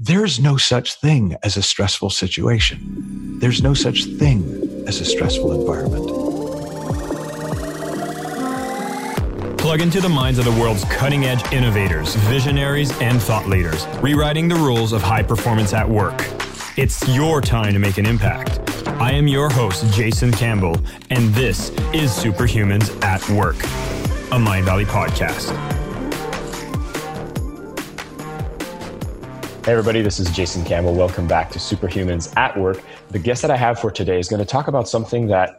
[0.00, 3.38] There's no such thing as a stressful situation.
[3.38, 6.08] There's no such thing as a stressful environment.
[9.56, 14.48] Plug into the minds of the world's cutting edge innovators, visionaries, and thought leaders, rewriting
[14.48, 16.26] the rules of high performance at work.
[16.76, 18.58] It's your time to make an impact.
[19.00, 20.76] I am your host, Jason Campbell,
[21.10, 23.62] and this is Superhumans at Work,
[24.32, 25.83] a Mindvalley podcast.
[29.64, 30.92] Hey, everybody, this is Jason Campbell.
[30.92, 32.82] Welcome back to Superhumans at Work.
[33.08, 35.58] The guest that I have for today is going to talk about something that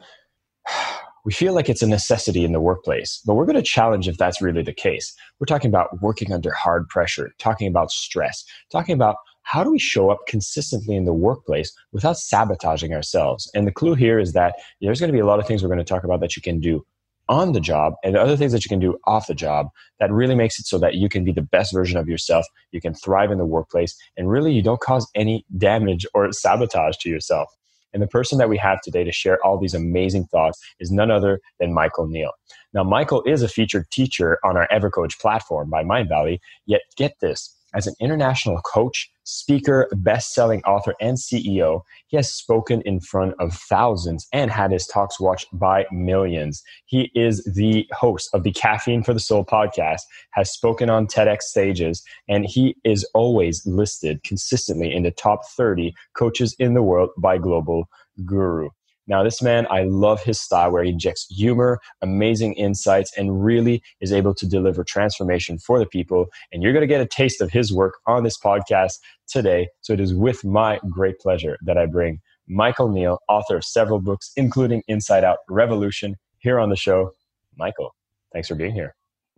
[1.26, 4.16] we feel like it's a necessity in the workplace, but we're going to challenge if
[4.16, 5.12] that's really the case.
[5.40, 9.80] We're talking about working under hard pressure, talking about stress, talking about how do we
[9.80, 13.50] show up consistently in the workplace without sabotaging ourselves?
[13.56, 15.70] And the clue here is that there's going to be a lot of things we're
[15.70, 16.86] going to talk about that you can do
[17.30, 19.68] on the job and other things that you can do off the job
[20.00, 22.46] that really makes it so that you can be the best version of yourself.
[22.72, 26.98] You can thrive in the workplace and really you don't cause any damage or sabotage
[26.98, 27.50] to yourself.
[27.94, 31.10] And the person that we have today to share all these amazing thoughts is none
[31.10, 32.32] other than Michael Neill.
[32.74, 37.56] Now, Michael is a featured teacher on our EverCoach platform by Mindvalley, yet get this,
[37.76, 43.34] as an international coach, speaker, best selling author, and CEO, he has spoken in front
[43.40, 46.64] of thousands and had his talks watched by millions.
[46.86, 51.42] He is the host of the Caffeine for the Soul podcast, has spoken on TEDx
[51.44, 57.10] stages, and he is always listed consistently in the top 30 coaches in the world
[57.18, 57.90] by Global
[58.24, 58.70] Guru.
[59.08, 63.84] Now, this man, I love his style where he injects humor, amazing insights, and really
[64.02, 66.28] is able to deliver transformation for the people.
[66.52, 68.94] And you're going to get a taste of his work on this podcast
[69.28, 69.68] today.
[69.82, 74.00] So it is with my great pleasure that I bring Michael Neill, author of several
[74.00, 77.12] books, including Inside Out Revolution, here on the show.
[77.58, 77.96] Michael,
[78.34, 78.96] thanks for being here.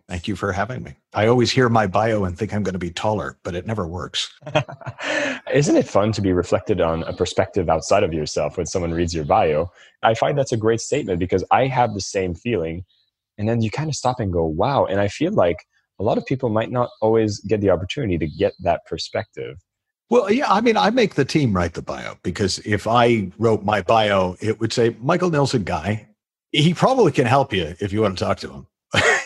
[0.08, 0.95] Thank you for having me.
[1.13, 3.86] I always hear my bio and think I'm going to be taller, but it never
[3.86, 4.33] works.
[5.53, 9.13] Isn't it fun to be reflected on a perspective outside of yourself when someone reads
[9.13, 9.69] your bio?
[10.03, 12.85] I find that's a great statement because I have the same feeling.
[13.38, 14.85] And then you kind of stop and go, wow.
[14.85, 15.57] And I feel like
[16.00, 19.57] a lot of people might not always get the opportunity to get that perspective.
[20.09, 23.66] Well, yeah, I mean, I make the team write the bio because if I wrote
[23.66, 26.07] my bio, it would say Michael Nelson guy.
[26.53, 28.67] He probably can help you if you want to talk to him.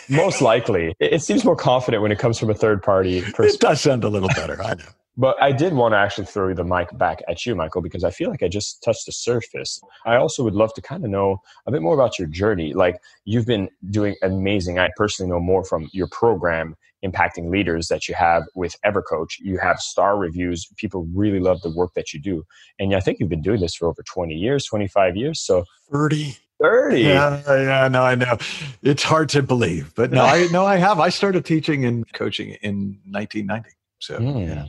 [0.08, 0.94] Most likely.
[1.00, 4.08] It seems more confident when it comes from a third party It does sound a
[4.08, 4.62] little better.
[4.62, 4.84] I know.
[5.16, 8.10] But I did want to actually throw the mic back at you, Michael, because I
[8.10, 9.80] feel like I just touched the surface.
[10.06, 12.72] I also would love to kind of know a bit more about your journey.
[12.72, 14.78] Like you've been doing amazing.
[14.78, 19.38] I personally know more from your program, Impacting Leaders, that you have with EverCoach.
[19.40, 20.66] You have star reviews.
[20.78, 22.46] People really love the work that you do.
[22.78, 25.40] And I think you've been doing this for over 20 years, 25 years.
[25.40, 26.38] So 30.
[26.62, 27.00] 30.
[27.00, 28.38] Yeah, yeah, no, I know.
[28.82, 31.00] It's hard to believe, but no, I no, I have.
[31.00, 33.70] I started teaching and coaching in 1990.
[33.98, 34.46] So, mm.
[34.46, 34.66] yeah.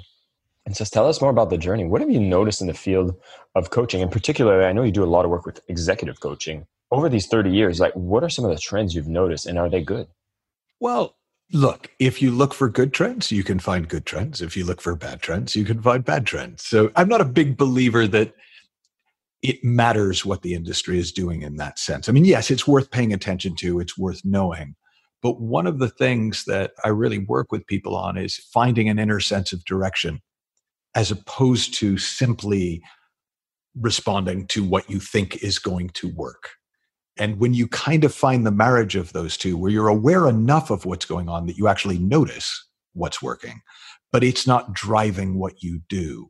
[0.65, 1.85] And so tell us more about the journey.
[1.85, 3.15] What have you noticed in the field
[3.55, 4.01] of coaching?
[4.01, 6.65] And particularly, I know you do a lot of work with executive coaching.
[6.91, 9.69] Over these 30 years, like what are some of the trends you've noticed and are
[9.69, 10.07] they good?
[10.79, 11.15] Well,
[11.51, 14.41] look, if you look for good trends, you can find good trends.
[14.41, 16.63] If you look for bad trends, you can find bad trends.
[16.63, 18.33] So I'm not a big believer that
[19.43, 22.07] it matters what the industry is doing in that sense.
[22.07, 24.75] I mean, yes, it's worth paying attention to, it's worth knowing.
[25.21, 28.99] But one of the things that I really work with people on is finding an
[28.99, 30.21] inner sense of direction
[30.95, 32.81] as opposed to simply
[33.79, 36.51] responding to what you think is going to work.
[37.17, 40.69] And when you kind of find the marriage of those two, where you're aware enough
[40.69, 43.61] of what's going on that you actually notice what's working,
[44.11, 46.29] but it's not driving what you do,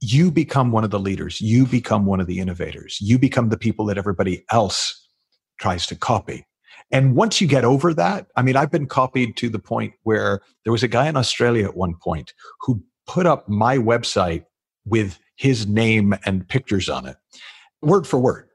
[0.00, 1.40] you become one of the leaders.
[1.40, 2.98] You become one of the innovators.
[3.00, 5.08] You become the people that everybody else
[5.58, 6.46] tries to copy.
[6.90, 10.40] And once you get over that, I mean, I've been copied to the point where
[10.64, 14.44] there was a guy in Australia at one point who put up my website
[14.84, 17.16] with his name and pictures on it,
[17.82, 18.48] word for word.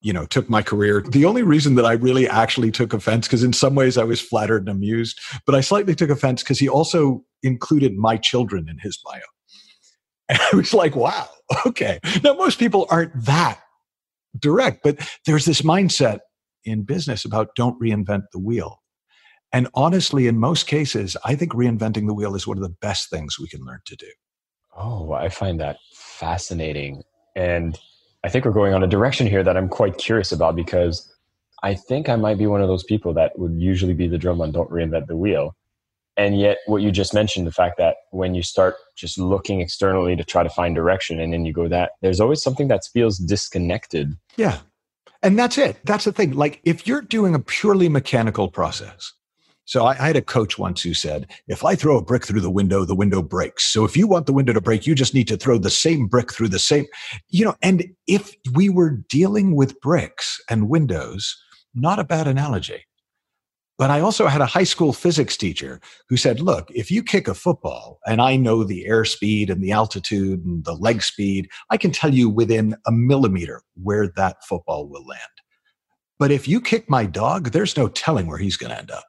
[0.00, 1.04] You know, took my career.
[1.08, 4.20] The only reason that I really actually took offense, because in some ways I was
[4.20, 8.78] flattered and amused, but I slightly took offense because he also included my children in
[8.78, 9.20] his bio.
[10.28, 11.28] And I was like, wow,
[11.66, 12.00] okay.
[12.22, 13.60] Now, most people aren't that
[14.38, 16.20] direct, but there's this mindset
[16.64, 18.82] in business about don't reinvent the wheel.
[19.52, 23.10] And honestly, in most cases, I think reinventing the wheel is one of the best
[23.10, 24.06] things we can learn to do.
[24.76, 27.02] Oh, I find that fascinating.
[27.36, 27.78] And
[28.24, 31.12] I think we're going on a direction here that I'm quite curious about because
[31.62, 34.40] I think I might be one of those people that would usually be the drum
[34.40, 35.54] on don't reinvent the wheel.
[36.16, 40.14] And yet, what you just mentioned, the fact that when you start just looking externally
[40.14, 43.16] to try to find direction and then you go that, there's always something that feels
[43.16, 44.12] disconnected.
[44.36, 44.58] Yeah.
[45.22, 45.78] And that's it.
[45.84, 46.32] That's the thing.
[46.32, 49.12] Like, if you're doing a purely mechanical process,
[49.64, 52.40] So I, I, had a coach once who said, if I throw a brick through
[52.40, 53.64] the window, the window breaks.
[53.64, 56.08] So if you want the window to break, you just need to throw the same
[56.08, 56.86] brick through the same,
[57.28, 61.40] you know, and if we were dealing with bricks and windows,
[61.74, 62.84] not a bad analogy.
[63.78, 67.26] But I also had a high school physics teacher who said, look, if you kick
[67.26, 71.76] a football and I know the airspeed and the altitude and the leg speed, I
[71.76, 75.20] can tell you within a millimeter where that football will land.
[76.18, 79.04] But if you kick my dog, there's no telling where he's going to end up.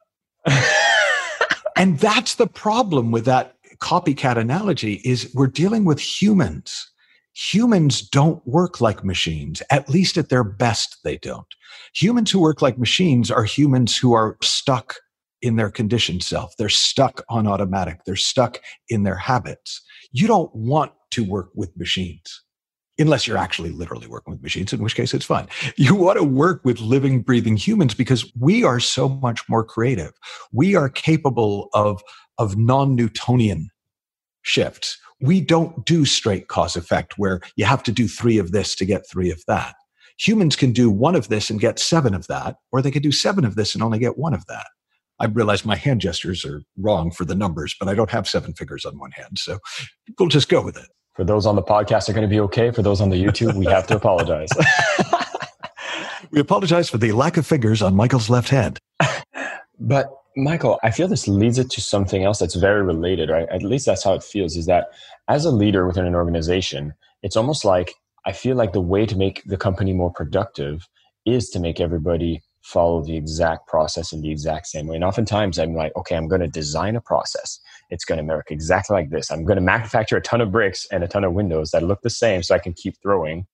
[1.76, 6.90] and that's the problem with that copycat analogy is we're dealing with humans
[7.34, 11.46] humans don't work like machines at least at their best they don't
[11.94, 14.94] humans who work like machines are humans who are stuck
[15.42, 19.82] in their conditioned self they're stuck on automatic they're stuck in their habits
[20.12, 22.44] you don't want to work with machines
[22.98, 25.48] unless you're actually literally working with machines, in which case it's fun.
[25.76, 30.12] You want to work with living, breathing humans because we are so much more creative.
[30.52, 32.02] We are capable of,
[32.38, 33.68] of non Newtonian
[34.44, 34.96] shifts.
[35.20, 38.84] We don't do straight cause effect where you have to do three of this to
[38.84, 39.74] get three of that.
[40.18, 43.10] Humans can do one of this and get seven of that, or they can do
[43.10, 44.66] seven of this and only get one of that.
[45.20, 48.52] I realize my hand gestures are wrong for the numbers, but I don't have seven
[48.52, 49.38] fingers on one hand.
[49.38, 49.58] So
[50.18, 50.86] we'll just go with it.
[51.14, 52.70] For those on the podcast are going to be okay.
[52.72, 54.48] For those on the YouTube, we have to apologize.
[56.32, 58.78] we apologize for the lack of fingers on Michael's left hand.
[59.78, 63.48] But Michael, I feel this leads it to something else that's very related, right?
[63.50, 64.88] At least that's how it feels is that
[65.28, 67.94] as a leader within an organization, it's almost like
[68.26, 70.88] I feel like the way to make the company more productive
[71.26, 74.96] is to make everybody follow the exact process in the exact same way.
[74.96, 77.60] And oftentimes I'm like, okay, I'm going to design a process.
[77.90, 79.30] It's going to work exactly like this.
[79.30, 82.00] I'm going to manufacture a ton of bricks and a ton of windows that look
[82.02, 83.46] the same so I can keep throwing.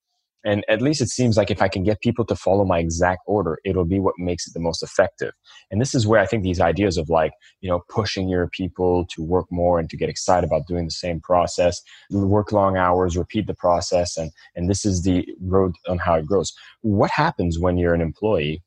[0.45, 3.21] And at least it seems like if I can get people to follow my exact
[3.27, 5.33] order, it'll be what makes it the most effective.
[5.71, 9.07] And this is where I think these ideas of like, you know, pushing your people
[9.15, 13.17] to work more and to get excited about doing the same process, work long hours,
[13.17, 16.53] repeat the process, and and this is the road on how it grows.
[16.81, 18.63] What happens when you're an employee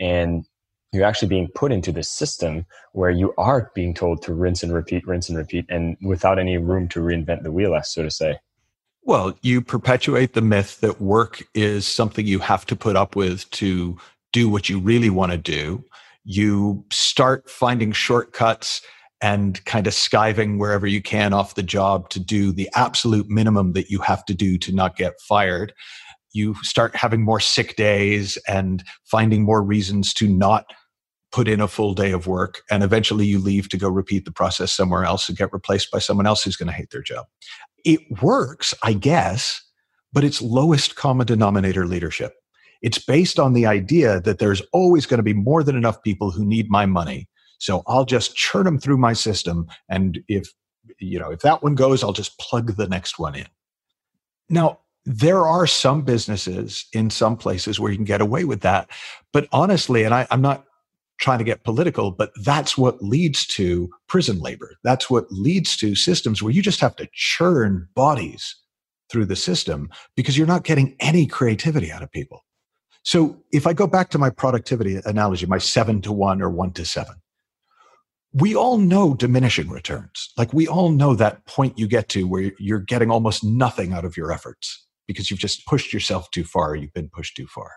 [0.00, 0.44] and
[0.92, 4.72] you're actually being put into this system where you are being told to rinse and
[4.72, 8.38] repeat, rinse and repeat, and without any room to reinvent the wheel, so to say.
[9.08, 13.48] Well, you perpetuate the myth that work is something you have to put up with
[13.52, 13.96] to
[14.34, 15.82] do what you really want to do.
[16.24, 18.82] You start finding shortcuts
[19.22, 23.72] and kind of skiving wherever you can off the job to do the absolute minimum
[23.72, 25.72] that you have to do to not get fired
[26.34, 30.66] you start having more sick days and finding more reasons to not
[31.32, 34.30] put in a full day of work and eventually you leave to go repeat the
[34.30, 37.24] process somewhere else and get replaced by someone else who's going to hate their job
[37.88, 39.62] it works i guess
[40.12, 42.34] but it's lowest common denominator leadership
[42.82, 46.30] it's based on the idea that there's always going to be more than enough people
[46.30, 47.26] who need my money
[47.58, 50.48] so i'll just churn them through my system and if
[50.98, 53.46] you know if that one goes i'll just plug the next one in
[54.50, 58.90] now there are some businesses in some places where you can get away with that.
[59.32, 60.66] But honestly, and I, I'm not
[61.18, 64.76] trying to get political, but that's what leads to prison labor.
[64.84, 68.56] That's what leads to systems where you just have to churn bodies
[69.10, 72.44] through the system because you're not getting any creativity out of people.
[73.02, 76.72] So if I go back to my productivity analogy, my seven to one or one
[76.72, 77.14] to seven,
[78.32, 80.32] we all know diminishing returns.
[80.36, 84.04] Like we all know that point you get to where you're getting almost nothing out
[84.04, 87.70] of your efforts because you've just pushed yourself too far, you've been pushed too far.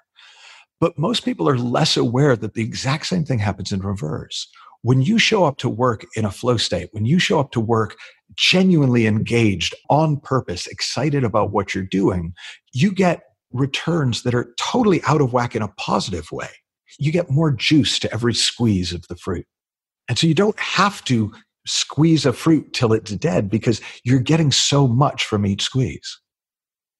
[0.81, 4.47] But most people are less aware that the exact same thing happens in reverse.
[4.81, 7.59] When you show up to work in a flow state, when you show up to
[7.59, 7.95] work
[8.35, 12.33] genuinely engaged, on purpose, excited about what you're doing,
[12.73, 13.21] you get
[13.51, 16.49] returns that are totally out of whack in a positive way.
[16.97, 19.45] You get more juice to every squeeze of the fruit.
[20.09, 21.31] And so you don't have to
[21.67, 26.19] squeeze a fruit till it's dead because you're getting so much from each squeeze.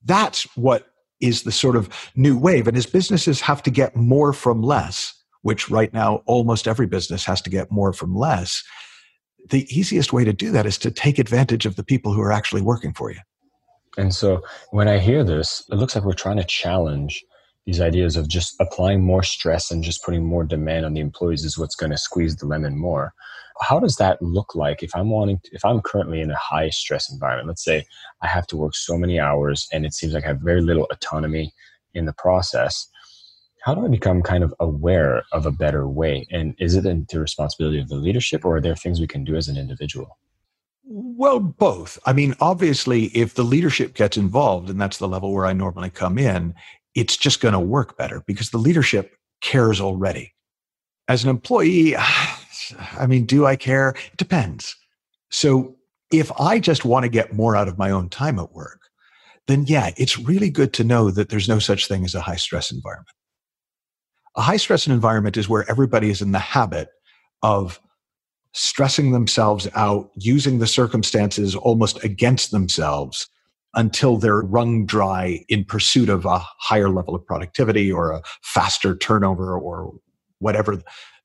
[0.03, 0.90] That's what
[1.21, 2.67] is the sort of new wave.
[2.67, 7.25] And as businesses have to get more from less, which right now almost every business
[7.25, 8.63] has to get more from less,
[9.49, 12.31] the easiest way to do that is to take advantage of the people who are
[12.31, 13.19] actually working for you.
[13.97, 17.23] And so when I hear this, it looks like we're trying to challenge
[17.65, 21.43] these ideas of just applying more stress and just putting more demand on the employees
[21.43, 23.13] is what's going to squeeze the lemon more
[23.62, 26.70] how does that look like if i'm wanting to, if i'm currently in a high
[26.70, 27.86] stress environment let's say
[28.22, 30.88] i have to work so many hours and it seems like i have very little
[30.91, 31.53] autonomy
[31.94, 32.88] in the process
[33.63, 37.20] how do i become kind of aware of a better way and is it the
[37.20, 40.18] responsibility of the leadership or are there things we can do as an individual
[40.94, 41.98] well, both.
[42.06, 45.89] I mean, obviously, if the leadership gets involved, and that's the level where I normally
[45.89, 46.53] come in,
[46.96, 50.34] it's just going to work better because the leadership cares already.
[51.08, 51.96] As an employee,
[52.97, 53.95] I mean, do I care?
[54.11, 54.75] It depends.
[55.29, 55.75] So
[56.11, 58.79] if I just want to get more out of my own time at work,
[59.47, 62.35] then yeah, it's really good to know that there's no such thing as a high
[62.35, 63.07] stress environment.
[64.35, 66.89] A high stress environment is where everybody is in the habit
[67.41, 67.79] of
[68.53, 73.27] stressing themselves out, using the circumstances almost against themselves
[73.73, 78.95] until they're wrung dry in pursuit of a higher level of productivity or a faster
[78.97, 79.93] turnover or
[80.39, 80.81] whatever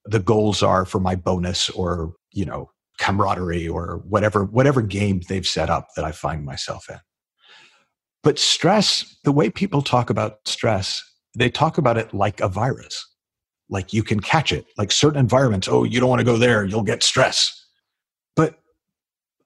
[0.06, 5.46] the goals are for my bonus or, you know, camaraderie or whatever, whatever game they've
[5.46, 6.98] set up that I find myself in.
[8.22, 11.02] But stress, the way people talk about stress,
[11.36, 13.06] they talk about it like a virus.
[13.68, 15.68] Like you can catch it, like certain environments.
[15.68, 17.52] Oh, you don't want to go there, you'll get stress.
[18.34, 18.58] But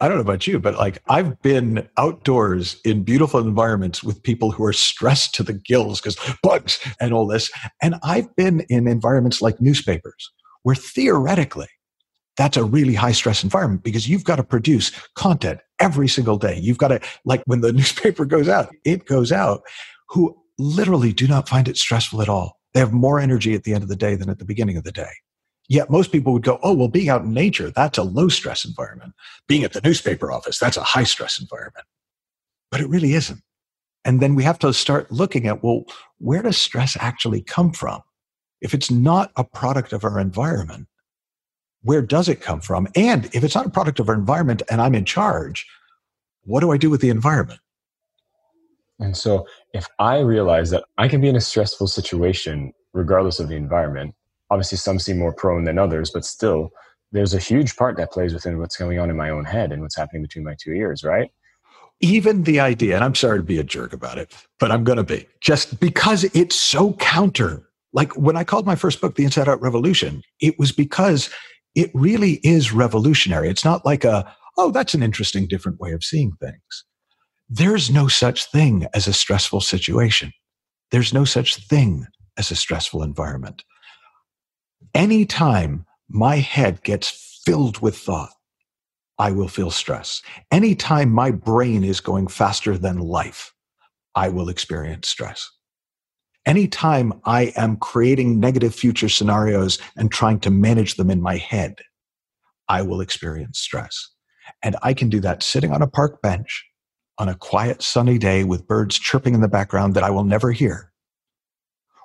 [0.01, 4.51] I don't know about you, but like I've been outdoors in beautiful environments with people
[4.51, 7.51] who are stressed to the gills because bugs and all this.
[7.83, 10.31] And I've been in environments like newspapers
[10.63, 11.69] where theoretically
[12.37, 16.59] that's a really high stress environment because you've got to produce content every single day.
[16.59, 19.63] You've got to, like when the newspaper goes out, it goes out,
[20.09, 22.59] who literally do not find it stressful at all.
[22.73, 24.85] They have more energy at the end of the day than at the beginning of
[24.85, 25.11] the day.
[25.69, 28.65] Yet most people would go, oh, well, being out in nature, that's a low stress
[28.65, 29.13] environment.
[29.47, 31.87] Being at the newspaper office, that's a high stress environment.
[32.71, 33.41] But it really isn't.
[34.05, 35.85] And then we have to start looking at, well,
[36.19, 38.01] where does stress actually come from?
[38.61, 40.87] If it's not a product of our environment,
[41.83, 42.89] where does it come from?
[42.95, 45.67] And if it's not a product of our environment and I'm in charge,
[46.45, 47.61] what do I do with the environment?
[48.99, 53.49] And so if I realize that I can be in a stressful situation regardless of
[53.49, 54.15] the environment,
[54.51, 56.71] obviously some seem more prone than others, but still
[57.13, 59.81] there's a huge part that plays within what's going on in my own head and
[59.81, 61.31] what's happening between my two ears, right?
[62.01, 64.97] Even the idea, and I'm sorry to be a jerk about it, but I'm going
[64.97, 67.70] to be just because it's so counter.
[67.93, 71.31] Like when I called my first book, The Inside Out Revolution, it was because
[71.75, 73.49] it really is revolutionary.
[73.49, 76.85] It's not like a, oh, that's an interesting, different way of seeing things.
[77.49, 80.33] There's no such thing as a stressful situation.
[80.91, 82.07] There's no such thing
[82.37, 83.65] as a stressful environment.
[84.95, 88.31] Anytime my head gets filled with thought,
[89.19, 90.23] I will feel stress.
[90.51, 93.53] Anytime my brain is going faster than life,
[94.15, 95.49] I will experience stress.
[96.47, 101.81] Anytime I am creating negative future scenarios and trying to manage them in my head,
[102.69, 104.09] I will experience stress.
[104.63, 106.67] And I can do that sitting on a park bench
[107.19, 110.53] on a quiet sunny day with birds chirping in the background that I will never
[110.53, 110.91] hear.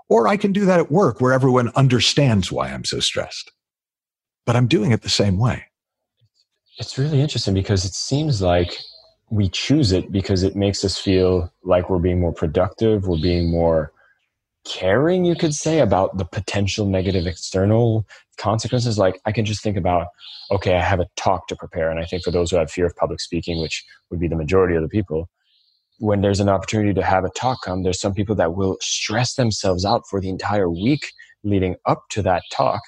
[0.09, 3.51] Or I can do that at work where everyone understands why I'm so stressed.
[4.45, 5.63] But I'm doing it the same way.
[6.77, 8.77] It's really interesting because it seems like
[9.29, 13.49] we choose it because it makes us feel like we're being more productive, we're being
[13.49, 13.93] more
[14.65, 18.05] caring, you could say, about the potential negative external
[18.37, 18.97] consequences.
[18.97, 20.07] Like I can just think about,
[20.51, 21.89] okay, I have a talk to prepare.
[21.89, 24.35] And I think for those who have fear of public speaking, which would be the
[24.35, 25.29] majority of the people,
[25.99, 29.35] when there's an opportunity to have a talk come, there's some people that will stress
[29.35, 31.11] themselves out for the entire week
[31.43, 32.81] leading up to that talk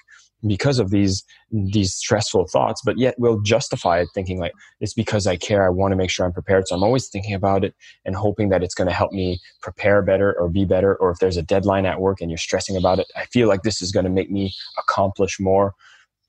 [0.46, 5.25] because of these these stressful thoughts but yet we'll justify it thinking like it's because
[5.25, 5.65] i care.
[5.65, 6.67] I want to make sure i'm prepared.
[6.67, 7.74] So i'm always thinking about it
[8.06, 11.20] and hoping that it's going to help me prepare better or be better or if
[11.20, 13.91] there's a deadline at work and you're stressing about it i feel like this is
[13.91, 15.74] going to make me accomplish more.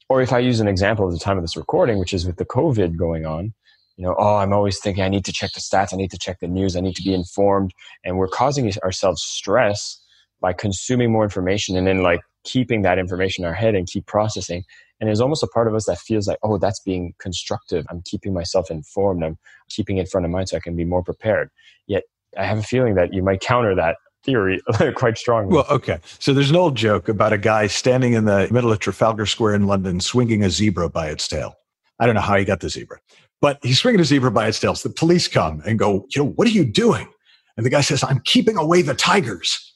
[0.09, 2.37] Or if i use an example of the time of this recording which is with
[2.37, 3.53] the covid going on
[3.99, 6.19] you know oh i'm always thinking i need to check the stats i need to
[6.19, 7.73] check the news i need to be informed
[8.05, 10.01] and we're causing ourselves stress
[10.41, 14.07] by consuming more information and then like keeping that information in our head and keep
[14.07, 14.65] processing.
[15.01, 17.87] And there's almost a part of us that feels like, oh, that's being constructive.
[17.91, 19.23] I'm keeping myself informed.
[19.23, 19.39] I'm
[19.69, 21.51] keeping it in front of mind so I can be more prepared.
[21.87, 22.05] Yet
[22.37, 24.61] I have a feeling that you might counter that theory
[24.97, 25.55] quite strongly.
[25.55, 25.99] Well, okay.
[26.19, 29.55] So there's an old joke about a guy standing in the middle of Trafalgar Square
[29.55, 31.55] in London swinging a zebra by its tail.
[32.01, 32.99] I don't know how he got the zebra,
[33.41, 34.75] but he's swinging a zebra by its tail.
[34.75, 37.09] So the police come and go, you know, what are you doing?
[37.57, 39.75] And the guy says, I'm keeping away the tigers.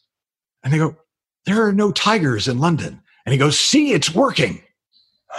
[0.63, 0.97] And they go,
[1.47, 3.01] there are no tigers in London.
[3.25, 4.63] And he goes, see, it's working.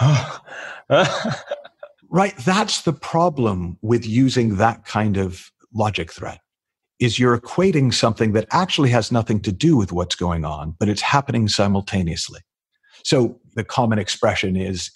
[2.10, 2.36] right.
[2.44, 6.38] That's the problem with using that kind of logic thread
[7.00, 10.88] is you're equating something that actually has nothing to do with what's going on, but
[10.88, 12.40] it's happening simultaneously.
[13.04, 14.90] So the common expression is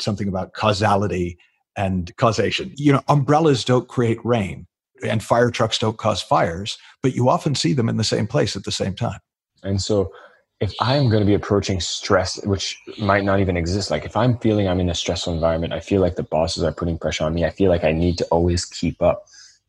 [0.00, 1.36] something about causality
[1.76, 2.72] and causation.
[2.76, 4.66] You know, umbrellas don't create rain
[5.02, 8.54] and fire trucks don't cause fires, but you often see them in the same place
[8.56, 9.18] at the same time.
[9.62, 10.12] And so
[10.62, 14.38] if I'm going to be approaching stress, which might not even exist, like if I'm
[14.38, 17.34] feeling I'm in a stressful environment, I feel like the bosses are putting pressure on
[17.34, 17.44] me.
[17.44, 19.26] I feel like I need to always keep up.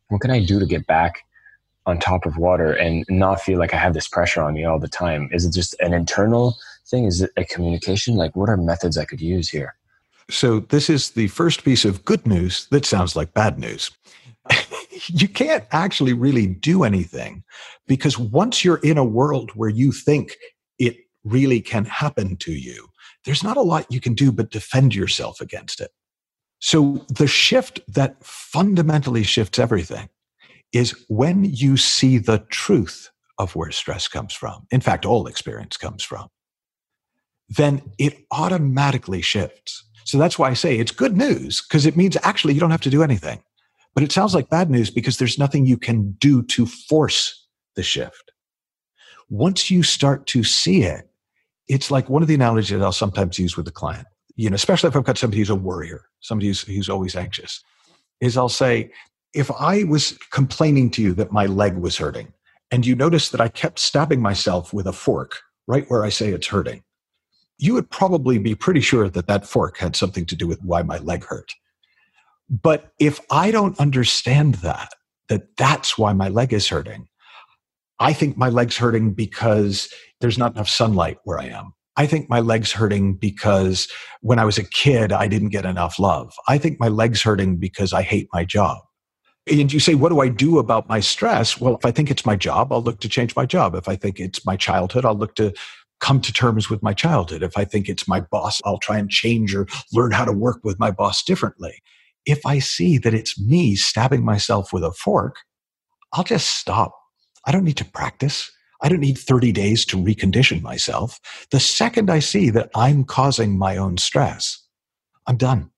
[0.09, 1.25] What can I do to get back
[1.87, 4.77] on top of water and not feel like I have this pressure on me all
[4.77, 5.29] the time?
[5.31, 7.05] Is it just an internal thing?
[7.05, 8.15] Is it a communication?
[8.15, 9.73] Like, what are methods I could use here?
[10.29, 13.89] So, this is the first piece of good news that sounds like bad news.
[15.07, 17.43] you can't actually really do anything
[17.87, 20.37] because once you're in a world where you think
[21.23, 22.87] really can happen to you,
[23.25, 25.91] there's not a lot you can do but defend yourself against it.
[26.59, 30.09] So, the shift that fundamentally shifts everything
[30.71, 34.65] is when you see the truth of where stress comes from.
[34.71, 36.27] In fact, all experience comes from.
[37.49, 39.83] Then it automatically shifts.
[40.05, 42.81] So that's why I say it's good news because it means actually you don't have
[42.81, 43.41] to do anything.
[43.93, 47.83] But it sounds like bad news because there's nothing you can do to force the
[47.83, 48.31] shift.
[49.29, 51.09] Once you start to see it,
[51.67, 54.55] it's like one of the analogies that I'll sometimes use with the client, you know,
[54.55, 57.63] especially if I've got somebody who's a worrier, somebody who's, who's always anxious,
[58.21, 58.91] is I'll say,
[59.33, 62.33] if I was complaining to you that my leg was hurting
[62.71, 66.29] and you notice that I kept stabbing myself with a fork right where I say
[66.29, 66.83] it's hurting,
[67.57, 70.83] you would probably be pretty sure that that fork had something to do with why
[70.83, 71.53] my leg hurt.
[72.49, 74.89] But if I don't understand that,
[75.29, 77.07] that that's why my leg is hurting,
[77.99, 79.91] I think my leg's hurting because
[80.23, 81.73] there's not enough sunlight where I am.
[81.97, 83.89] I think my leg's hurting because
[84.21, 86.31] when I was a kid, I didn't get enough love.
[86.47, 88.77] I think my leg's hurting because I hate my job.
[89.51, 91.59] And you say, what do I do about my stress?
[91.59, 93.75] Well, if I think it's my job, I'll look to change my job.
[93.75, 95.53] If I think it's my childhood, I'll look to
[95.99, 97.43] come to terms with my childhood.
[97.43, 100.61] If I think it's my boss, I'll try and change or learn how to work
[100.63, 101.81] with my boss differently.
[102.25, 105.35] If I see that it's me stabbing myself with a fork,
[106.13, 106.93] I'll just stop.
[107.45, 108.49] I don't need to practice.
[108.83, 111.19] I don't need 30 days to recondition myself.
[111.51, 114.61] The second I see that I'm causing my own stress,
[115.25, 115.71] I'm done.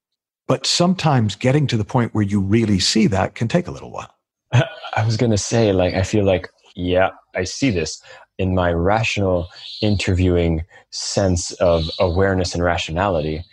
[0.47, 3.91] But sometimes getting to the point where you really see that can take a little
[3.91, 4.13] while.
[4.53, 8.01] I was going to say, like, I feel like, yeah, I see this
[8.37, 9.47] in my rational
[9.81, 13.43] interviewing sense of awareness and rationality.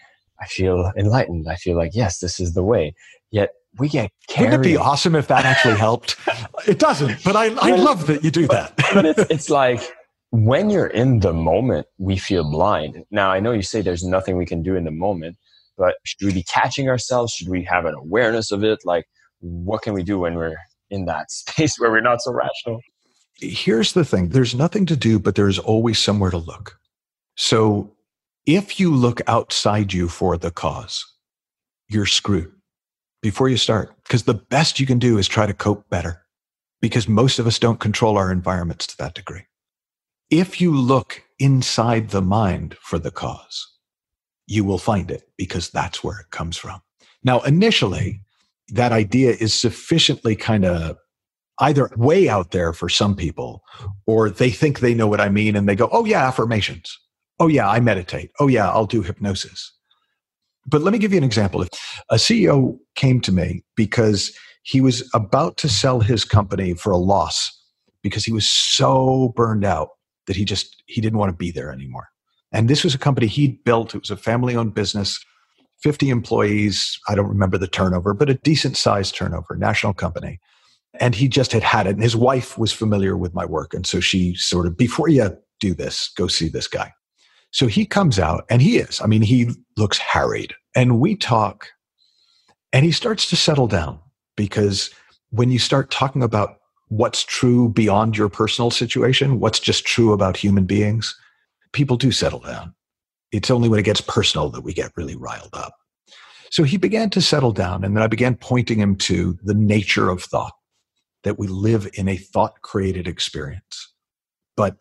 [0.41, 1.49] I feel enlightened.
[1.49, 2.95] I feel like, yes, this is the way.
[3.31, 4.50] Yet we get carried.
[4.50, 6.17] Wouldn't it be awesome if that actually helped?
[6.67, 8.76] it doesn't, but I, I love that you do that.
[8.93, 9.81] but it's, it's like
[10.31, 13.05] when you're in the moment, we feel blind.
[13.11, 15.37] Now, I know you say there's nothing we can do in the moment,
[15.77, 17.33] but should we be catching ourselves?
[17.33, 18.81] Should we have an awareness of it?
[18.85, 19.07] Like,
[19.40, 20.57] what can we do when we're
[20.90, 22.81] in that space where we're not so rational?
[23.37, 26.79] Here's the thing there's nothing to do, but there's always somewhere to look.
[27.37, 27.90] So
[28.47, 31.05] if you look outside you for the cause,
[31.88, 32.53] you're screwed
[33.23, 33.95] before you start.
[34.03, 36.23] Because the best you can do is try to cope better,
[36.81, 39.47] because most of us don't control our environments to that degree.
[40.31, 43.69] If you look inside the mind for the cause,
[44.47, 46.83] you will find it because that's where it comes from.
[47.23, 48.21] Now, initially,
[48.69, 50.97] that idea is sufficiently kind of
[51.59, 53.63] either way out there for some people,
[54.07, 56.99] or they think they know what I mean and they go, oh, yeah, affirmations.
[57.39, 58.31] Oh, yeah, I meditate.
[58.41, 59.73] Oh, yeah, I'll do hypnosis.
[60.66, 61.62] But let me give you an example.
[62.11, 66.96] A CEO came to me because he was about to sell his company for a
[66.96, 67.51] loss
[68.03, 69.88] because he was so burned out
[70.27, 72.09] that he just he didn't want to be there anymore.
[72.53, 73.94] And this was a company he'd built.
[73.94, 75.25] It was a family owned business,
[75.83, 76.98] 50 employees.
[77.09, 80.38] I don't remember the turnover, but a decent sized turnover, national company.
[81.01, 81.94] And he just had had it.
[81.94, 83.72] And his wife was familiar with my work.
[83.72, 86.92] And so she sort of, before you do this, go see this guy.
[87.53, 90.55] So he comes out and he is, I mean, he looks harried.
[90.75, 91.69] And we talk
[92.73, 94.01] and he starts to settle down
[94.37, 94.91] because
[95.31, 100.37] when you start talking about what's true beyond your personal situation, what's just true about
[100.37, 101.19] human beings,
[101.73, 102.75] people do settle down.
[103.33, 105.75] It's only when it gets personal that we get really riled up.
[106.51, 110.11] So he began to settle down, and then I began pointing him to the nature
[110.11, 110.53] of thought,
[111.25, 113.91] that we live in a thought created experience.
[114.55, 114.77] But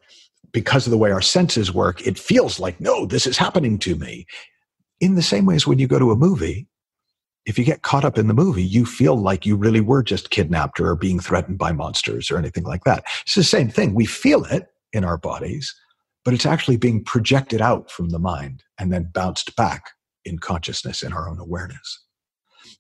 [0.52, 3.96] because of the way our senses work, it feels like, no, this is happening to
[3.96, 4.26] me.
[5.00, 6.68] In the same way as when you go to a movie,
[7.46, 10.30] if you get caught up in the movie, you feel like you really were just
[10.30, 13.04] kidnapped or being threatened by monsters or anything like that.
[13.24, 13.96] It's the same thing.
[13.96, 15.74] We feel it in our bodies,
[16.24, 19.92] but it's actually being projected out from the mind and then bounced back
[20.24, 22.04] in consciousness in our own awareness.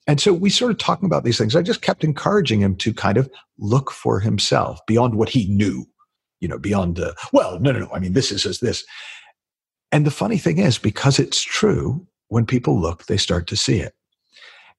[0.07, 1.55] And so we started talking about these things.
[1.55, 5.85] I just kept encouraging him to kind of look for himself beyond what he knew,
[6.41, 7.89] you know, beyond the, well, no, no, no.
[7.93, 8.83] I mean, this is this.
[9.91, 13.79] And the funny thing is, because it's true, when people look, they start to see
[13.79, 13.93] it.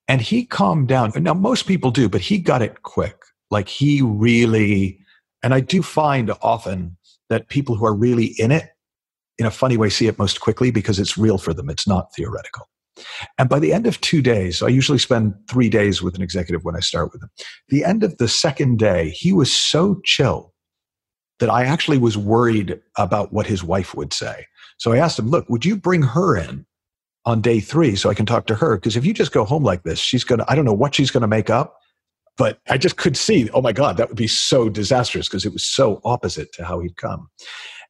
[0.08, 1.12] And he calmed down.
[1.16, 3.16] Now, most people do, but he got it quick.
[3.50, 4.98] Like he really,
[5.42, 6.96] and I do find often
[7.28, 8.70] that people who are really in it,
[9.38, 11.70] in a funny way, see it most quickly because it's real for them.
[11.70, 12.68] It's not theoretical.
[13.38, 16.64] And by the end of two days, I usually spend three days with an executive
[16.64, 17.30] when I start with them.
[17.68, 20.51] The end of the second day, he was so chill
[21.42, 24.46] that I actually was worried about what his wife would say.
[24.78, 26.64] So I asked him, look, would you bring her in
[27.24, 28.76] on day three so I can talk to her.
[28.76, 30.94] Because if you just go home like this, she's going to, I don't know what
[30.94, 31.76] she's going to make up,
[32.36, 35.52] but I just could see, oh my God, that would be so disastrous because it
[35.52, 37.28] was so opposite to how he'd come.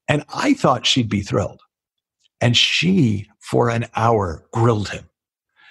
[0.09, 1.61] And I thought she'd be thrilled.
[2.41, 5.09] And she, for an hour, grilled him.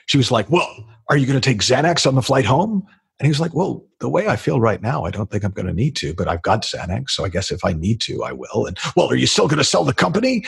[0.06, 2.88] She was like, Well, are you going to take Xanax on the flight home?
[3.22, 5.52] And he was like, Well, the way I feel right now, I don't think I'm
[5.52, 7.12] going to need to, but I've got Xanax.
[7.12, 8.66] So I guess if I need to, I will.
[8.66, 10.44] And well, are you still going to sell the company?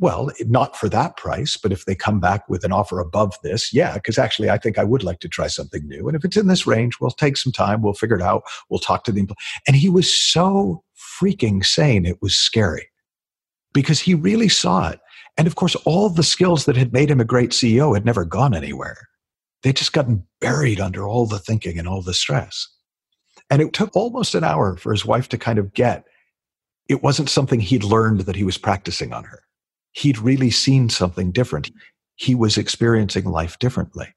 [0.00, 3.72] Well, not for that price, but if they come back with an offer above this,
[3.72, 6.08] yeah, because actually I think I would like to try something new.
[6.08, 8.80] And if it's in this range, we'll take some time, we'll figure it out, we'll
[8.80, 9.36] talk to the employee.
[9.68, 10.82] And he was so
[11.22, 12.88] freaking sane, it was scary
[13.72, 14.98] because he really saw it.
[15.38, 18.24] And of course, all the skills that had made him a great CEO had never
[18.24, 19.06] gone anywhere.
[19.62, 22.68] They just gotten buried under all the thinking and all the stress.
[23.50, 26.04] And it took almost an hour for his wife to kind of get
[26.88, 29.44] it wasn't something he'd learned that he was practicing on her.
[29.92, 31.70] He'd really seen something different.
[32.16, 34.08] He was experiencing life differently.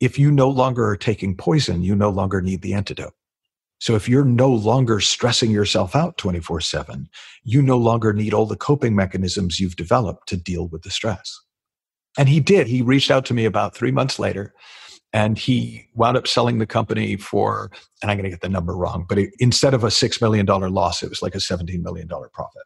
[0.00, 3.14] If you no longer are taking poison, you no longer need the antidote.
[3.78, 7.08] So if you're no longer stressing yourself out 24 7,
[7.42, 11.40] you no longer need all the coping mechanisms you've developed to deal with the stress.
[12.18, 12.66] And he did.
[12.66, 14.54] He reached out to me about three months later
[15.12, 17.70] and he wound up selling the company for,
[18.02, 20.44] and I'm going to get the number wrong, but it, instead of a $6 million
[20.44, 22.62] loss, it was like a $17 million profit.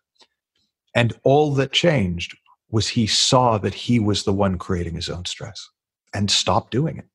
[0.94, 2.36] And all that changed
[2.70, 5.68] was he saw that he was the one creating his own stress
[6.14, 7.06] and stopped doing it.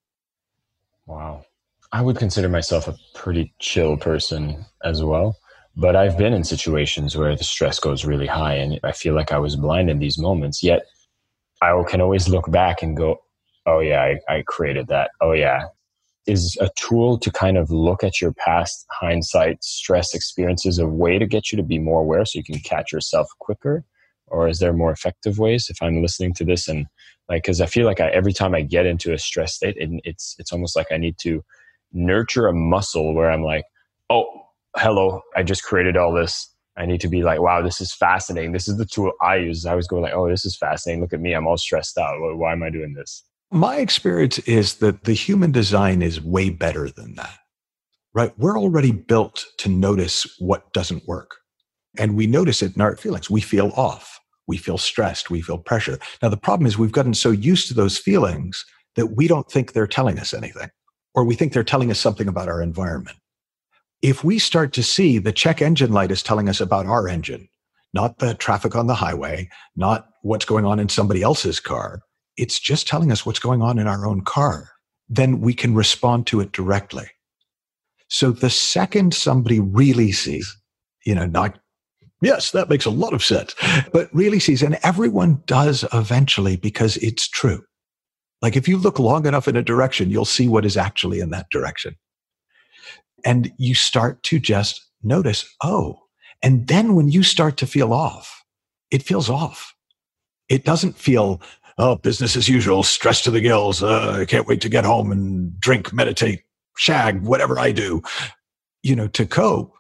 [1.08, 1.46] Wow.
[1.92, 5.38] I would consider myself a pretty chill person as well.
[5.76, 9.32] But I've been in situations where the stress goes really high and I feel like
[9.32, 10.62] I was blind in these moments.
[10.62, 10.86] Yet
[11.64, 13.22] I can always look back and go,
[13.66, 15.12] oh, yeah, I, I created that.
[15.22, 15.68] Oh, yeah.
[16.26, 21.20] Is a tool to kind of look at your past hindsight stress experiences a way
[21.20, 23.84] to get you to be more aware so you can catch yourself quicker?
[24.28, 26.86] Or is there more effective ways if I'm listening to this and
[27.30, 29.90] like, cause I feel like I, every time I get into a stress state, it,
[30.06, 31.44] it's, it's almost like I need to
[31.92, 33.66] nurture a muscle where I'm like,
[34.10, 34.26] oh,
[34.76, 36.53] hello, I just created all this.
[36.76, 38.52] I need to be like, wow, this is fascinating.
[38.52, 39.66] This is the tool I use.
[39.66, 41.02] I always go like, oh, this is fascinating.
[41.02, 41.34] Look at me.
[41.34, 42.16] I'm all stressed out.
[42.20, 43.24] Why am I doing this?
[43.52, 47.38] My experience is that the human design is way better than that,
[48.16, 48.34] right?
[48.40, 51.36] We're already built to notice what doesn't work.
[52.00, 53.30] And we notice it in our feelings.
[53.30, 54.20] We feel off.
[54.48, 55.30] We feel stressed.
[55.30, 56.00] We feel pressure.
[56.24, 59.74] Now, the problem is we've gotten so used to those feelings that we don't think
[59.74, 60.70] they're telling us anything,
[61.14, 63.18] or we think they're telling us something about our environment
[64.04, 67.48] if we start to see the check engine light is telling us about our engine,
[67.94, 72.02] not the traffic on the highway, not what's going on in somebody else's car,
[72.36, 74.70] it's just telling us what's going on in our own car,
[75.08, 77.06] then we can respond to it directly.
[78.10, 80.54] So the second somebody really sees,
[81.06, 81.58] you know, not,
[82.22, 83.56] yes, that makes a lot of sense,
[83.94, 87.64] but really sees, and everyone does eventually because it's true.
[88.42, 91.30] Like if you look long enough in a direction, you'll see what is actually in
[91.30, 91.96] that direction.
[93.26, 96.00] And you start to just notice, oh,
[96.42, 98.44] and then when you start to feel off,
[98.92, 99.74] it feels off.
[100.50, 101.42] It doesn't feel,
[101.78, 103.82] oh, business as usual, stress to the gills.
[103.82, 106.44] Uh, I can't wait to get home and drink, meditate,
[106.78, 108.02] shag, whatever I do,
[108.84, 109.74] you know, to cope.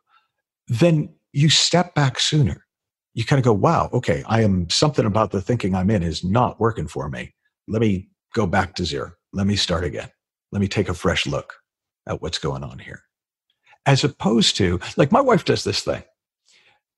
[0.67, 2.65] Then you step back sooner.
[3.13, 6.23] You kind of go, wow, okay, I am something about the thinking I'm in is
[6.23, 7.35] not working for me.
[7.67, 9.11] Let me go back to zero.
[9.33, 10.09] Let me start again.
[10.51, 11.53] Let me take a fresh look
[12.07, 13.03] at what's going on here
[13.85, 16.03] as opposed to like my wife does this thing.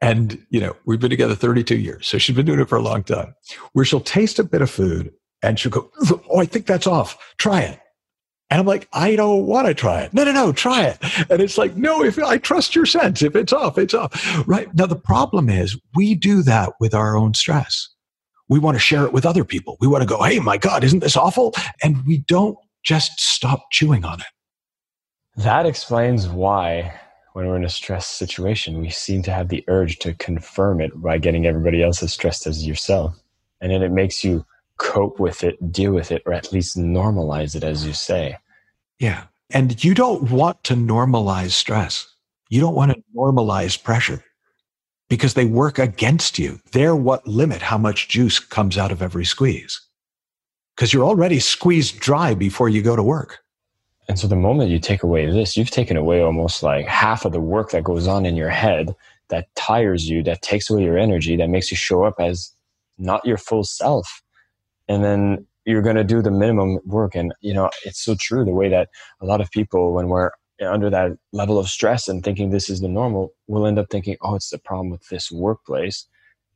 [0.02, 2.08] And, you know, we've been together 32 years.
[2.08, 3.34] So she's been doing it for a long time
[3.74, 5.90] where she'll taste a bit of food and she'll go,
[6.30, 7.18] Oh, I think that's off.
[7.38, 7.80] Try it.
[8.50, 10.14] And I'm like, I don't want to try it.
[10.14, 10.98] No, no, no, try it.
[11.32, 14.48] And it's like, no, if I trust your sense, if it's off, it's off.
[14.48, 14.74] Right.
[14.76, 17.90] Now, the problem is we do that with our own stress.
[18.48, 19.78] We want to share it with other people.
[19.82, 21.56] We want to go, Hey, my God, isn't this awful?
[21.82, 24.28] And we don't just stop chewing on it.
[25.38, 26.94] That explains why,
[27.34, 31.00] when we're in a stress situation, we seem to have the urge to confirm it
[31.02, 33.20] by getting everybody else as stressed as yourself.
[33.60, 34.46] And then it makes you
[34.78, 38.38] cope with it, deal with it, or at least normalize it, as you say.
[39.00, 39.26] Yeah.
[39.50, 42.08] And you don't want to normalize stress.
[42.50, 44.24] You don't want to normalize pressure
[45.10, 46.60] because they work against you.
[46.72, 49.82] They're what limit how much juice comes out of every squeeze
[50.76, 53.40] because you're already squeezed dry before you go to work.
[54.08, 57.32] And so the moment you take away this, you've taken away almost like half of
[57.32, 58.96] the work that goes on in your head
[59.30, 62.52] that tires you, that takes away your energy, that makes you show up as
[62.98, 64.22] not your full self.
[64.88, 67.16] And then you're going to do the minimum work.
[67.16, 68.90] And, you know, it's so true the way that
[69.22, 70.30] a lot of people, when we're
[70.62, 74.16] under that level of stress and thinking this is the normal, will end up thinking,
[74.22, 76.06] oh, it's the problem with this workplace.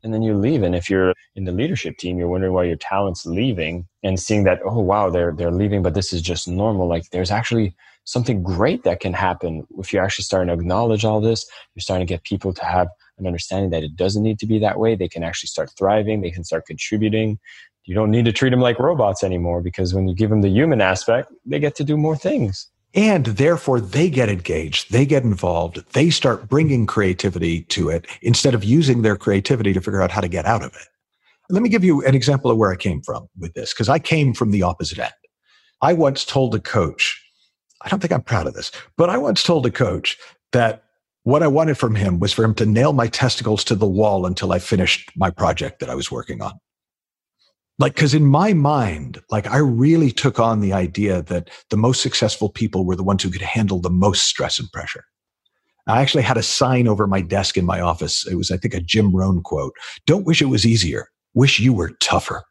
[0.04, 0.64] And then you leave.
[0.64, 4.44] And if you're in the leadership team, you're wondering why your talent's leaving and seeing
[4.46, 6.88] that, oh wow, they're they're leaving, but this is just normal.
[6.88, 11.22] Like there's actually something great that can happen if you're actually starting to acknowledge all
[11.22, 11.46] this.
[11.76, 14.60] You're starting to get people to have an understanding that it doesn't need to be
[14.60, 14.96] that way.
[14.96, 16.22] They can actually start thriving.
[16.22, 17.40] They can start contributing.
[17.86, 20.50] You don't need to treat them like robots anymore because when you give them the
[20.50, 22.68] human aspect, they get to do more things.
[22.96, 28.56] And therefore, they get engaged, they get involved, they start bringing creativity to it instead
[28.56, 30.88] of using their creativity to figure out how to get out of it.
[31.52, 34.00] Let me give you an example of where I came from with this, because I
[34.00, 35.14] came from the opposite end.
[35.82, 37.24] I once told a coach,
[37.82, 40.18] I don't think I'm proud of this, but I once told a coach
[40.52, 40.84] that
[41.24, 44.26] what I wanted from him was for him to nail my testicles to the wall
[44.26, 46.60] until I finished my project that I was working on
[47.80, 52.02] like because in my mind like i really took on the idea that the most
[52.02, 55.04] successful people were the ones who could handle the most stress and pressure.
[55.88, 58.28] I actually had a sign over my desk in my office.
[58.28, 59.74] It was i think a jim rohn quote
[60.06, 61.08] don't wish it was easier.
[61.34, 62.44] Wish you were tougher.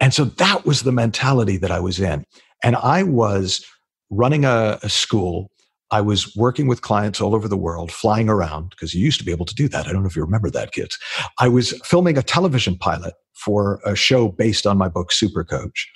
[0.00, 2.24] And so that was the mentality that i was in.
[2.64, 3.64] And i was
[4.10, 5.50] running a, a school
[5.90, 9.24] I was working with clients all over the world, flying around, because you used to
[9.24, 9.86] be able to do that.
[9.86, 10.98] I don't know if you remember that, kids.
[11.38, 15.88] I was filming a television pilot for a show based on my book, Super Coach.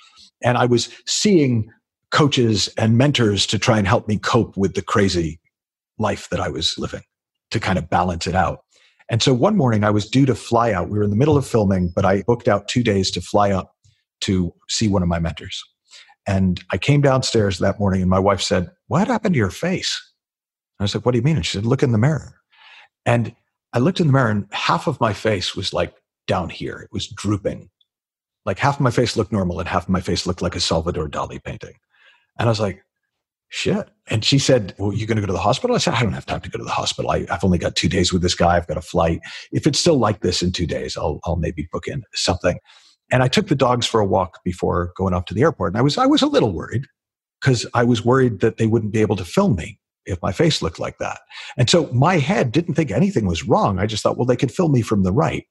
[0.43, 1.69] And I was seeing
[2.11, 5.39] coaches and mentors to try and help me cope with the crazy
[5.97, 7.01] life that I was living
[7.51, 8.59] to kind of balance it out.
[9.09, 10.89] And so one morning I was due to fly out.
[10.89, 13.51] We were in the middle of filming, but I booked out two days to fly
[13.51, 13.75] up
[14.21, 15.61] to see one of my mentors.
[16.27, 20.11] And I came downstairs that morning and my wife said, What happened to your face?
[20.81, 21.37] I said, What do you mean?
[21.37, 22.41] And she said, Look in the mirror.
[23.05, 23.33] And
[23.71, 25.93] I looked in the mirror and half of my face was like
[26.27, 26.79] down here.
[26.79, 27.69] It was drooping.
[28.45, 30.59] Like half of my face looked normal and half of my face looked like a
[30.59, 31.75] Salvador Dali painting.
[32.37, 32.83] And I was like,
[33.47, 33.87] shit.
[34.07, 35.73] And she said, well, you're going to go to the hospital?
[35.73, 37.11] I said, I don't have time to go to the hospital.
[37.11, 38.57] I, have only got two days with this guy.
[38.57, 39.21] I've got a flight.
[39.53, 42.59] If it's still like this in two days, I'll, I'll maybe book in something.
[43.09, 45.71] And I took the dogs for a walk before going off to the airport.
[45.71, 46.87] And I was, I was a little worried
[47.41, 50.61] because I was worried that they wouldn't be able to film me if my face
[50.61, 51.19] looked like that.
[51.57, 53.79] And so my head didn't think anything was wrong.
[53.79, 55.45] I just thought, well, they could film me from the right.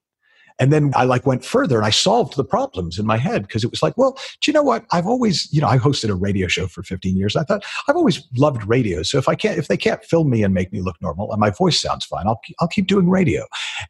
[0.59, 3.63] And then I like went further and I solved the problems in my head because
[3.63, 4.85] it was like, well, do you know what?
[4.91, 7.35] I've always, you know, I hosted a radio show for 15 years.
[7.35, 9.01] I thought I've always loved radio.
[9.01, 11.39] So if I can't, if they can't film me and make me look normal and
[11.39, 13.45] my voice sounds fine, I'll, I'll keep doing radio.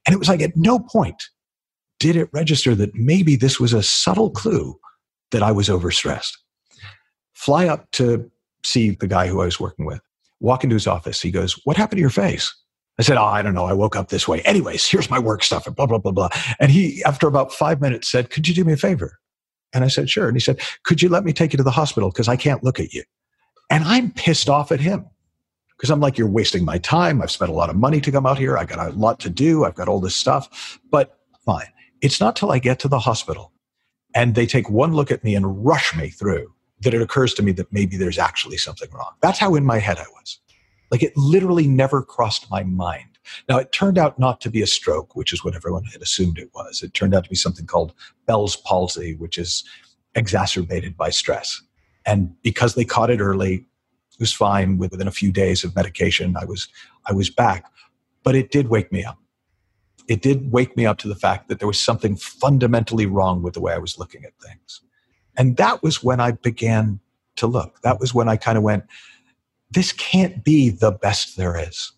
[0.05, 1.23] And it was like at no point
[1.99, 4.79] did it register that maybe this was a subtle clue
[5.31, 6.37] that I was overstressed.
[7.41, 8.29] Fly up to
[8.63, 9.99] see the guy who I was working with,
[10.41, 11.19] walk into his office.
[11.19, 12.53] He goes, What happened to your face?
[12.99, 13.65] I said, Oh, I don't know.
[13.65, 14.41] I woke up this way.
[14.41, 16.29] Anyways, here's my work stuff and blah, blah, blah, blah.
[16.59, 19.17] And he, after about five minutes, said, Could you do me a favor?
[19.73, 20.27] And I said, Sure.
[20.27, 22.11] And he said, Could you let me take you to the hospital?
[22.11, 23.03] Because I can't look at you.
[23.71, 25.07] And I'm pissed off at him
[25.75, 27.23] because I'm like, You're wasting my time.
[27.23, 28.55] I've spent a lot of money to come out here.
[28.55, 29.65] I got a lot to do.
[29.65, 30.79] I've got all this stuff.
[30.91, 31.73] But fine.
[32.01, 33.51] It's not till I get to the hospital
[34.13, 37.43] and they take one look at me and rush me through that it occurs to
[37.43, 39.13] me that maybe there's actually something wrong.
[39.21, 40.39] That's how in my head I was.
[40.89, 43.05] Like it literally never crossed my mind.
[43.47, 46.39] Now, it turned out not to be a stroke, which is what everyone had assumed
[46.39, 46.81] it was.
[46.81, 47.93] It turned out to be something called
[48.25, 49.63] Bell's palsy, which is
[50.15, 51.61] exacerbated by stress.
[52.05, 53.53] And because they caught it early,
[54.13, 54.79] it was fine.
[54.79, 56.67] Within a few days of medication, I was,
[57.05, 57.71] I was back.
[58.23, 59.17] But it did wake me up
[60.07, 63.53] it did wake me up to the fact that there was something fundamentally wrong with
[63.53, 64.81] the way I was looking at things.
[65.37, 66.99] And that was when I began
[67.37, 67.81] to look.
[67.81, 68.83] That was when I kind of went,
[69.71, 71.91] this can't be the best there is.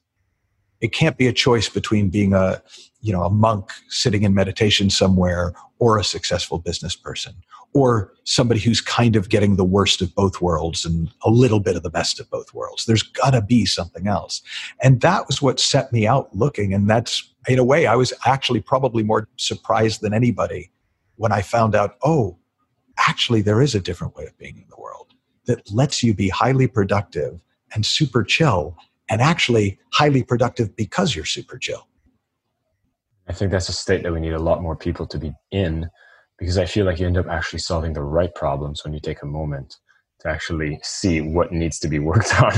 [0.79, 2.61] It can't be a choice between being a,
[3.01, 7.33] you know, a monk sitting in meditation somewhere or a successful business person
[7.73, 11.75] or somebody who's kind of getting the worst of both worlds and a little bit
[11.75, 12.85] of the best of both worlds.
[12.85, 14.41] There's got to be something else.
[14.81, 16.73] And that was what set me out looking.
[16.73, 20.71] And that's, in a way, I was actually probably more surprised than anybody
[21.15, 22.37] when I found out, oh,
[23.07, 25.13] actually, there is a different way of being in the world
[25.45, 27.41] that lets you be highly productive
[27.73, 28.77] and super chill
[29.09, 31.87] and actually highly productive because you're super chill.
[33.27, 35.89] I think that's a state that we need a lot more people to be in
[36.37, 39.21] because I feel like you end up actually solving the right problems when you take
[39.21, 39.77] a moment
[40.19, 42.53] to actually see what needs to be worked on.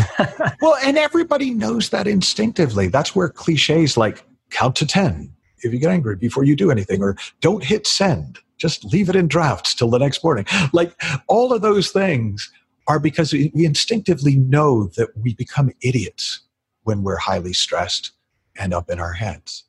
[0.62, 2.88] well, and everybody knows that instinctively.
[2.88, 7.01] That's where cliches like count to 10 if you get angry before you do anything,
[7.01, 10.46] or don't hit send, just leave it in drafts till the next morning.
[10.74, 12.52] Like all of those things
[12.88, 16.41] are because we instinctively know that we become idiots
[16.84, 18.12] when we're highly stressed
[18.58, 19.63] and up in our heads.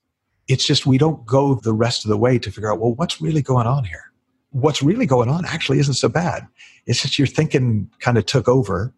[0.49, 3.21] It's just we don't go the rest of the way to figure out, well, what's
[3.21, 4.13] really going on here?
[4.51, 6.47] What's really going on actually isn't so bad.
[6.87, 8.95] It's just your thinking kind of took over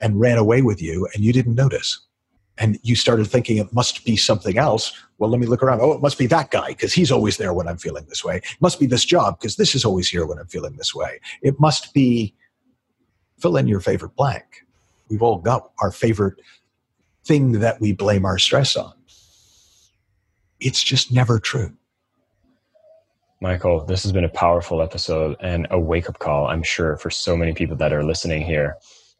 [0.00, 2.00] and ran away with you and you didn't notice.
[2.58, 4.92] And you started thinking it must be something else.
[5.18, 5.80] Well, let me look around.
[5.80, 8.36] Oh, it must be that guy because he's always there when I'm feeling this way.
[8.36, 11.20] It must be this job because this is always here when I'm feeling this way.
[11.42, 12.34] It must be
[13.38, 14.44] fill in your favorite blank.
[15.08, 16.40] We've all got our favorite
[17.24, 18.94] thing that we blame our stress on.
[20.60, 21.72] It's just never true.
[23.40, 27.10] Michael, this has been a powerful episode and a wake up call, I'm sure, for
[27.10, 28.76] so many people that are listening here.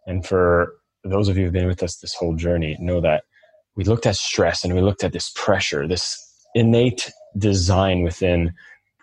[0.07, 3.25] And for those of you who've been with us this whole journey, know that
[3.77, 6.19] we looked at stress and we looked at this pressure, this
[6.55, 8.53] innate design within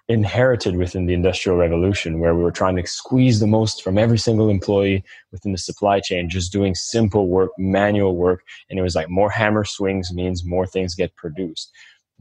[0.07, 4.17] inherited within the industrial revolution where we were trying to squeeze the most from every
[4.17, 8.95] single employee within the supply chain just doing simple work manual work and it was
[8.95, 11.71] like more hammer swings means more things get produced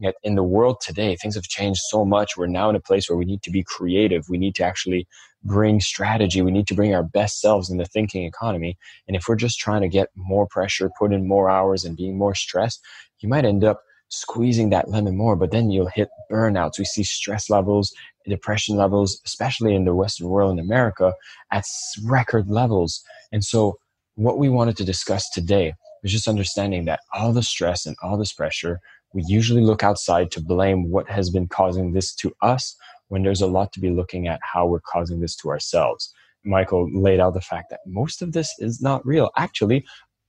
[0.01, 2.35] Yet in the world today, things have changed so much.
[2.35, 4.27] We're now in a place where we need to be creative.
[4.27, 5.07] We need to actually
[5.43, 6.41] bring strategy.
[6.41, 8.77] We need to bring our best selves in the thinking economy.
[9.07, 12.17] And if we're just trying to get more pressure, put in more hours, and being
[12.17, 12.81] more stressed,
[13.19, 16.77] you might end up squeezing that lemon more, but then you'll hit burnouts.
[16.77, 17.93] We see stress levels,
[18.27, 21.13] depression levels, especially in the Western world in America,
[21.51, 21.63] at
[22.03, 23.01] record levels.
[23.31, 23.77] And so,
[24.15, 25.73] what we wanted to discuss today
[26.03, 28.79] is just understanding that all the stress and all this pressure
[29.13, 32.75] we usually look outside to blame what has been causing this to us
[33.11, 36.13] when there's a lot to be looking at how we're causing this to ourselves.
[36.45, 39.31] Michael laid out the fact that most of this is not real.
[39.35, 39.83] Actually,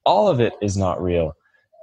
[0.05, 1.33] all of it is not real.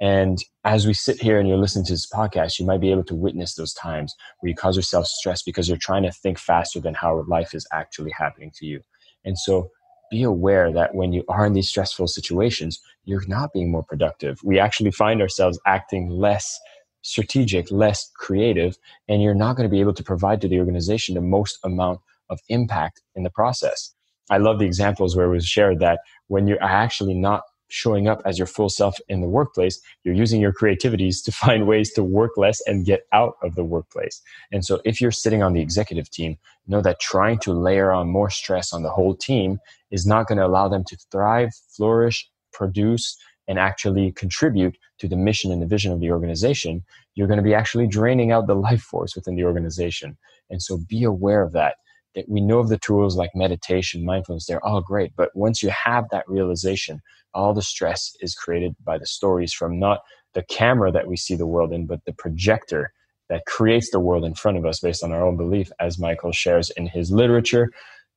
[0.02, 3.04] And as we sit here and you're listening to this podcast, you might be able
[3.04, 6.80] to witness those times where you cause yourself stress because you're trying to think faster
[6.80, 8.82] than how life is actually happening to you.
[9.24, 9.70] And so
[10.10, 14.38] be aware that when you are in these stressful situations, you're not being more productive.
[14.44, 16.58] We actually find ourselves acting less
[17.02, 18.76] strategic, less creative,
[19.08, 22.00] and you're not going to be able to provide to the organization the most amount
[22.28, 23.94] of impact in the process.
[24.30, 28.20] I love the examples where it was shared that when you're actually not showing up
[28.24, 32.02] as your full self in the workplace, you're using your creativities to find ways to
[32.02, 34.20] work less and get out of the workplace.
[34.52, 36.36] And so if you're sitting on the executive team,
[36.66, 39.58] know that trying to layer on more stress on the whole team
[39.90, 43.16] is not going to allow them to thrive, flourish, produce,
[43.48, 47.42] and actually contribute to the mission and the vision of the organization, you're going to
[47.42, 50.16] be actually draining out the life force within the organization.
[50.50, 51.76] And so be aware of that.
[52.14, 55.12] That we know of the tools like meditation, mindfulness, they're all great.
[55.16, 57.00] But once you have that realization,
[57.34, 60.00] all the stress is created by the stories from not
[60.34, 62.92] the camera that we see the world in, but the projector
[63.28, 66.32] that creates the world in front of us based on our own belief, as Michael
[66.32, 67.70] shares in his literature.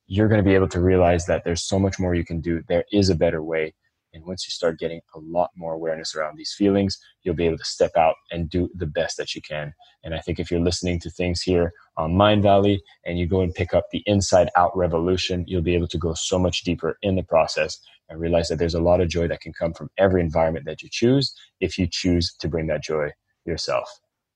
[0.08, 2.64] You're going to be able to realize that there's so much more you can do.
[2.68, 3.76] There is a better way
[4.14, 7.58] and once you start getting a lot more awareness around these feelings, you'll be able
[7.58, 9.74] to step out and do the best that you can.
[10.04, 13.54] And I think if you're listening to things here on Mindvalley and you go and
[13.54, 17.16] pick up the Inside Out Revolution, you'll be able to go so much deeper in
[17.16, 20.22] the process and realize that there's a lot of joy that can come from every
[20.22, 23.10] environment that you choose if you choose to bring that joy
[23.46, 23.90] yourself.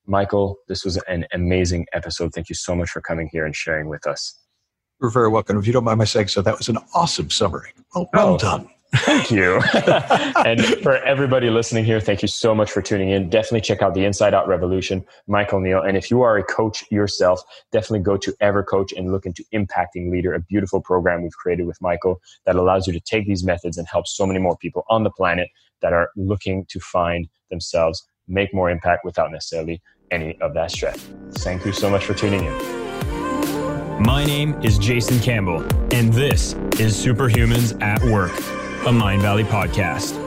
[0.06, 2.34] Michael, this was an amazing episode.
[2.34, 4.40] Thank you so much for coming here and sharing with us.
[5.02, 5.58] You're very welcome.
[5.60, 7.72] If you don't mind my saying so, that was an awesome summary.
[7.94, 8.38] Well, well oh.
[8.38, 8.70] done.
[8.96, 9.62] Thank you.
[10.46, 13.30] and for everybody listening here, thank you so much for tuning in.
[13.30, 15.82] Definitely check out the Inside Out Revolution, Michael Neill.
[15.82, 20.12] And if you are a coach yourself, definitely go to EverCoach and look into Impacting
[20.12, 23.78] Leader, a beautiful program we've created with Michael that allows you to take these methods
[23.78, 25.50] and help so many more people on the planet
[25.82, 31.08] that are looking to find themselves make more impact without necessarily any of that stress.
[31.34, 34.02] Thank you so much for tuning in.
[34.02, 38.32] My name is Jason Campbell, and this is Superhumans at Work
[38.86, 40.27] a Mindvalley podcast.